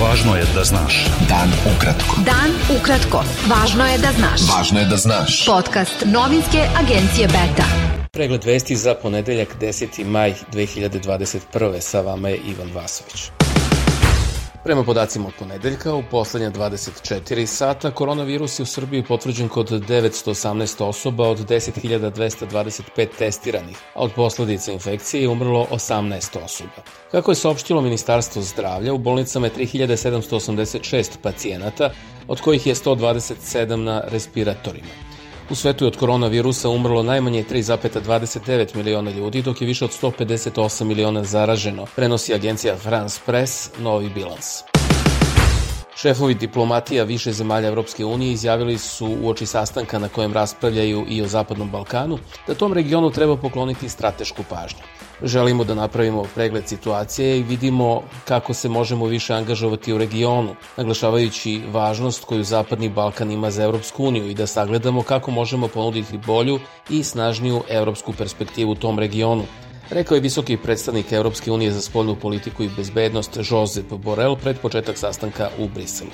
[0.00, 1.06] Važno je da znaš.
[1.28, 2.22] Dan ukratko.
[2.24, 3.20] Dan ukratko.
[3.50, 4.46] Važno je da znaš.
[4.48, 5.44] Važno je da znaš.
[5.46, 7.66] Podcast novinske agencije Beta.
[8.12, 10.04] Pregled vesti za ponedeljak 10.
[10.04, 11.80] maj 2021.
[11.80, 13.30] Sa vama je Ivan Vasović.
[14.64, 20.84] Prema podacima od ponedeljka, u poslednja 24 sata koronavirus je u Srbiji potvrđen kod 918
[20.84, 26.82] osoba od 10.225 testiranih, a od posledica infekcije je umrlo 18 osoba.
[27.10, 31.90] Kako je saopštilo Ministarstvo zdravlja, u bolnicama je 3786 pacijenata,
[32.28, 35.09] od kojih je 127 na respiratorima.
[35.50, 40.84] U svetu je od koronavirusa umrlo najmanje 3,29 miliona ljudi, dok je više od 158
[40.84, 44.69] miliona zaraženo, prenosi agencija France Press novi bilans.
[46.00, 51.22] Šefovi diplomatija više zemalja Evropske unije izjavili su u oči sastanka na kojem raspravljaju i
[51.22, 54.80] o Zapadnom Balkanu da tom regionu treba pokloniti stratešku pažnju.
[55.22, 61.60] Želimo da napravimo pregled situacije i vidimo kako se možemo više angažovati u regionu, naglašavajući
[61.72, 66.60] važnost koju Zapadni Balkan ima za Evropsku uniju i da sagledamo kako možemo ponuditi bolju
[66.90, 69.44] i snažniju evropsku perspektivu tom regionu,
[69.90, 74.98] rekao je visoki predstavnik Evropske unije za spoljnu politiku i bezbednost Josep Borrell pred početak
[74.98, 76.10] sastanka u Briselu.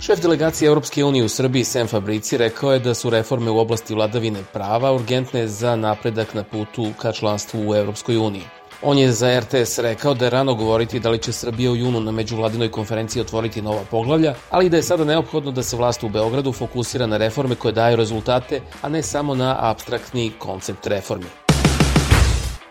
[0.00, 3.94] Šef delegacije Evropske unije u Srbiji Sam Fabrici rekao je da su reforme u oblasti
[3.94, 8.44] vladavine prava urgentne za napredak na putu ka članstvu u Evropskoj uniji.
[8.82, 12.00] On je za RTS rekao da je rano govoriti da li će Srbija u junu
[12.00, 16.08] na međuvladinoj konferenciji otvoriti nova poglavlja, ali da je sada neophodno da se vlast u
[16.08, 21.47] Beogradu fokusira na reforme koje daju rezultate, a ne samo na abstraktni koncept reformi.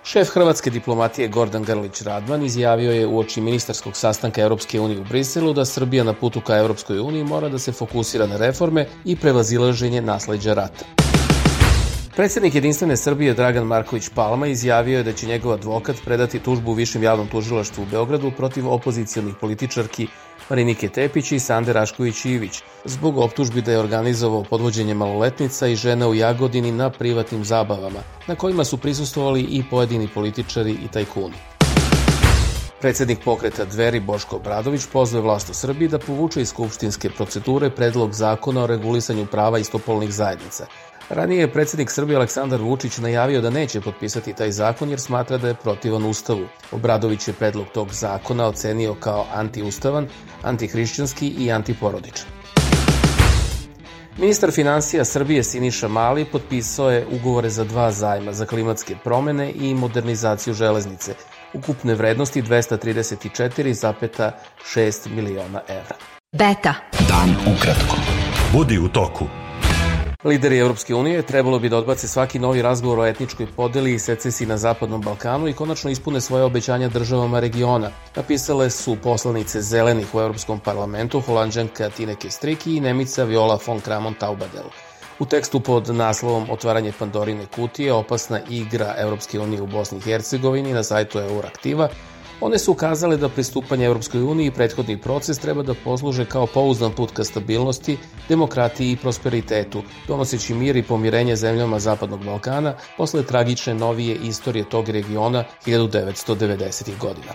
[0.08, 5.04] Šef hrvatske diplomatije Gordan Grlić Radman izjavio je u oči ministarskog sastanka Europske unije u
[5.04, 9.16] Briselu da Srbija na putu ka Europskoj uniji mora da se fokusira na reforme i
[9.16, 11.07] prevazilaženje nasleđa rata.
[12.18, 16.74] Predsednik Jedinstvene Srbije Dragan Marković Palma izjavio je da će njegov advokat predati tužbu u
[16.74, 20.08] Višem javnom tužilaštvu u Beogradu protiv opozicijalnih političarki
[20.50, 26.16] Marinike Tepić i Sande Rašković-Ivić zbog optužbi da je organizovao podvođenje maloletnica i žena u
[26.16, 31.36] Jagodini na privatnim zabavama, na kojima su prisustovali i pojedini političari i tajkuni.
[32.82, 38.14] Predsednik pokreta Dveri Boško Obradović pozove vlast u Srbiji da povuče iz skupštinske procedure predlog
[38.14, 40.66] zakona o regulisanju prava istopolnih zajednica–
[41.10, 45.48] Ranije je predsednik Srbije Aleksandar Vučić najavio da neće potpisati taj zakon jer smatra da
[45.48, 46.48] je protivan Ustavu.
[46.72, 50.08] Obradović je predlog tog zakona ocenio kao antiustavan,
[50.44, 52.28] antihrišćanski i antiporodičan.
[54.18, 59.76] Ministar financija Srbije Siniša Mali potpisao je ugovore za dva zajma za klimatske promene i
[59.76, 61.14] modernizaciju železnice,
[61.54, 65.96] ukupne vrednosti 234,6 miliona evra.
[66.32, 66.74] Beta.
[67.10, 67.96] Dan ukratko.
[68.54, 69.47] Budi u toku.
[70.28, 74.48] Lideri Europske unije trebalo bi da odbace svaki novi razgovor o etničkoj podeli i secesiji
[74.48, 77.92] na Zapadnom Balkanu i konačno ispune svoje obećanja državama regiona.
[78.16, 84.14] Napisale su poslanice zelenih u Europskom parlamentu Holandžanka Tineke Striki i Nemica Viola von Kramon
[84.14, 84.68] Taubadel.
[85.20, 90.74] U tekstu pod naslovom Otvaranje Pandorine kutije, opasna igra Europske unije u Bosni i Hercegovini
[90.74, 91.90] na sajtu Euraktiva,
[92.42, 97.12] One su ukazale da pristupanje Evropskoj uniji prethodni proces treba da posluže kao pouzdan put
[97.12, 97.98] ka stabilnosti,
[98.30, 104.90] demokratiji i prosperitetu, donoseći mir i pomirenje zemljama Zapadnog Balkana posle tragične novije istorije tog
[104.90, 106.98] regiona 1990.
[107.00, 107.34] godina.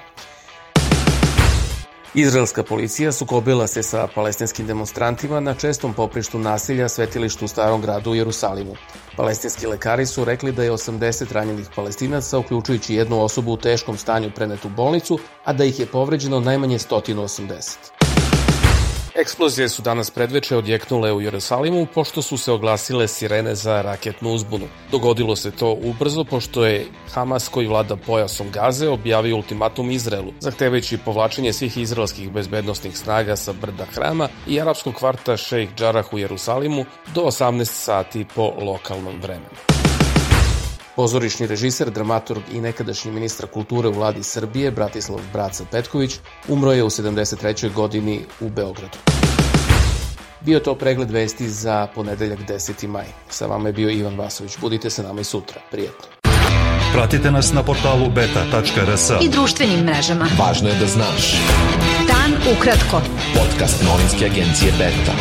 [2.14, 8.10] Izraelska policija sukobila se sa palestinskim demonstrantima na čestom poprištu nasilja svetilištu u starom gradu
[8.10, 8.74] u Jerusalimu.
[9.16, 14.30] Palestinski lekari su rekli da je 80 ranjenih palestinaca, uključujući jednu osobu u teškom stanju
[14.34, 18.01] prenet u bolnicu, a da ih je povređeno najmanje 180.
[19.14, 24.66] Eksplozije su danas predveče odjeknule u Jerusalimu pošto su se oglasile sirene za raketnu uzbunu.
[24.90, 30.98] Dogodilo se to ubrzo pošto je Hamas koji vlada pojasom Gaze objavio ultimatum Izraelu, zahtevajući
[30.98, 36.84] povlačenje svih izraelskih bezbednostnih snaga sa brda Hrama i arapskog kvarta Sheikh Jarrah u Jerusalimu
[37.14, 39.81] do 18 sati po lokalnom vremenu.
[40.96, 46.84] Pozorišni režiser, dramaturg i nekadašnji ministar kulture u vladi Srbije, Bratislav Braca Petković, umro je
[46.84, 47.72] u 73.
[47.72, 48.98] godini u Beogradu.
[50.40, 52.86] Bio to pregled vesti za ponedeljak 10.
[52.86, 53.06] maj.
[53.30, 54.58] Sa vama je bio Ivan Vasović.
[54.60, 55.60] Budite sa nama i sutra.
[55.70, 56.06] Prijetno.
[56.92, 60.26] Pratite nas na portalu beta.rs I društvenim mrežama.
[60.38, 61.32] Važno je da znaš.
[62.06, 63.00] Dan ukratko.
[63.34, 65.12] Podcast novinske agencije Beta.